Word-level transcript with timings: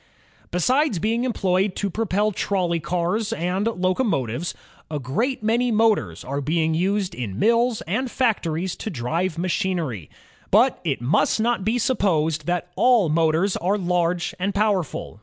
Besides 0.49 0.97
being 0.97 1.25
employed 1.25 1.75
to 1.75 1.91
propel 1.91 2.31
trolley 2.31 2.79
cars 2.79 3.31
and 3.31 3.67
loco 3.67 4.01
86 4.01 4.01
INVENTIONS 4.01 4.09
OF 4.09 4.47
STEAM 4.47 4.61
AND 4.63 4.67
ELECTRIC 4.89 4.89
POWER 4.89 4.89
motives, 4.89 4.89
a 4.89 4.99
great 5.13 5.43
many 5.43 5.71
motors 5.71 6.23
are 6.23 6.43
used 6.43 7.13
in 7.13 7.37
mills 7.37 7.81
and 7.81 8.09
factories 8.09 8.75
to 8.77 8.89
drive 8.89 9.37
machinery. 9.37 10.09
But 10.49 10.79
it 10.83 11.01
must 11.01 11.39
not 11.39 11.63
be 11.63 11.77
supposed 11.77 12.47
that 12.47 12.71
all 12.75 13.09
motors 13.09 13.55
are 13.57 13.77
large 13.77 14.33
and 14.39 14.55
powerful. 14.55 15.19